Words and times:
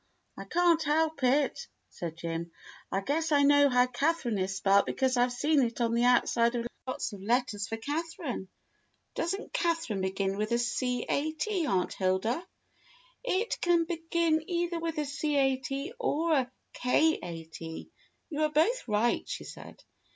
"I 0.35 0.45
can't 0.45 0.81
help 0.81 1.23
it," 1.23 1.67
said 1.89 2.17
Jim. 2.17 2.49
"I 2.91 3.01
guess 3.01 3.31
I 3.31 3.43
know 3.43 3.69
how 3.69 3.85
Catherine 3.85 4.39
is 4.39 4.55
spelled, 4.55 4.87
because 4.87 5.15
I 5.15 5.27
've 5.27 5.31
seen 5.31 5.61
it 5.61 5.79
on 5.79 5.93
the 5.93 6.05
out 6.05 6.27
side 6.27 6.55
of 6.55 6.65
lots 6.87 7.13
of 7.13 7.21
letters 7.21 7.67
for 7.67 7.77
Catherine. 7.77 8.47
Does 9.13 9.35
n't 9.35 9.53
Cather 9.53 9.93
ine 9.93 10.01
begin 10.01 10.37
with 10.37 10.51
a 10.53 10.57
C 10.57 11.05
a 11.07 11.21
U 11.51 11.69
Aunt 11.69 11.93
Hilda 11.93 12.29
.^" 11.93 12.29
"It 13.43 13.61
can 13.61 13.83
begin 13.83 14.41
either 14.49 14.79
with 14.79 14.97
a 14.97 15.05
C 15.05 15.37
a 15.37 15.57
t 15.57 15.93
or 15.99 16.33
a 16.33 16.51
K 16.73 17.19
a 17.21 17.43
t; 17.43 17.91
you 18.31 18.41
are 18.41 18.49
both 18.49 18.87
right," 18.87 19.29
she 19.29 19.43
said. 19.43 19.83